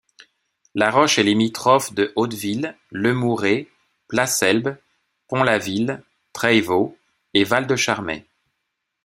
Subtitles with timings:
[0.73, 3.67] La Roche est limitrophe de Hauteville, Le Mouret,
[4.07, 4.75] Plasselb,
[5.27, 6.01] Pont-la-Ville,
[6.33, 6.97] Treyvaux
[7.35, 8.25] et Val-de-Charmey.